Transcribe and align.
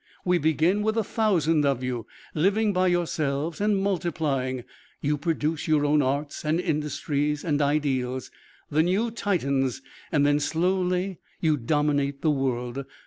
We 0.25 0.39
begin 0.39 0.81
with 0.81 0.97
a 0.97 1.03
thousand 1.03 1.63
of 1.63 1.83
you. 1.83 2.07
Living 2.33 2.73
by 2.73 2.87
yourselves 2.87 3.61
and 3.61 3.77
multiplying, 3.77 4.63
you 4.99 5.15
produce 5.15 5.67
your 5.67 5.85
own 5.85 6.01
arts 6.01 6.43
and 6.43 6.59
industries 6.59 7.43
and 7.45 7.61
ideals. 7.61 8.31
The 8.71 8.81
new 8.81 9.11
Titans! 9.11 9.83
Then 10.11 10.39
slowly 10.39 11.19
you 11.39 11.55
dominate 11.55 12.23
the 12.23 12.31
world. 12.31 12.83